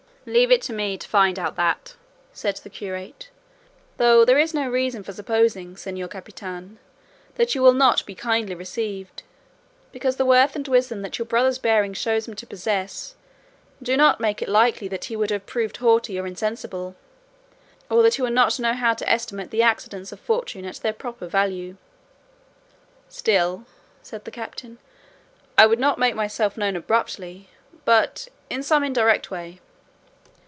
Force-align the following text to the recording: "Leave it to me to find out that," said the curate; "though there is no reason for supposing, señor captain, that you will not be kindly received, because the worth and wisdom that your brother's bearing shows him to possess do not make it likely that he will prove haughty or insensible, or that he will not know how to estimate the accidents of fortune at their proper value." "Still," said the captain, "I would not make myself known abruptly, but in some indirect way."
"Leave 0.27 0.51
it 0.51 0.61
to 0.61 0.71
me 0.71 0.99
to 0.99 1.07
find 1.07 1.39
out 1.39 1.55
that," 1.55 1.95
said 2.31 2.55
the 2.57 2.69
curate; 2.69 3.31
"though 3.97 4.23
there 4.23 4.37
is 4.37 4.53
no 4.53 4.69
reason 4.69 5.01
for 5.01 5.11
supposing, 5.11 5.73
señor 5.73 6.07
captain, 6.07 6.77
that 7.37 7.55
you 7.55 7.61
will 7.63 7.73
not 7.73 8.05
be 8.05 8.13
kindly 8.13 8.53
received, 8.53 9.23
because 9.91 10.17
the 10.17 10.23
worth 10.25 10.55
and 10.55 10.67
wisdom 10.67 11.01
that 11.01 11.17
your 11.17 11.25
brother's 11.25 11.57
bearing 11.57 11.91
shows 11.91 12.27
him 12.27 12.35
to 12.35 12.45
possess 12.45 13.15
do 13.81 13.97
not 13.97 14.19
make 14.19 14.43
it 14.43 14.47
likely 14.47 14.87
that 14.87 15.05
he 15.05 15.15
will 15.15 15.27
prove 15.39 15.75
haughty 15.77 16.19
or 16.19 16.27
insensible, 16.27 16.95
or 17.89 18.03
that 18.03 18.13
he 18.13 18.21
will 18.21 18.29
not 18.29 18.59
know 18.59 18.73
how 18.73 18.93
to 18.93 19.09
estimate 19.09 19.49
the 19.49 19.63
accidents 19.63 20.11
of 20.11 20.19
fortune 20.19 20.65
at 20.65 20.75
their 20.75 20.93
proper 20.93 21.25
value." 21.25 21.75
"Still," 23.09 23.65
said 24.03 24.23
the 24.25 24.29
captain, 24.29 24.77
"I 25.57 25.65
would 25.65 25.79
not 25.79 25.97
make 25.97 26.13
myself 26.13 26.57
known 26.57 26.75
abruptly, 26.75 27.49
but 27.85 28.27
in 28.51 28.61
some 28.61 28.83
indirect 28.83 29.31
way." 29.31 29.59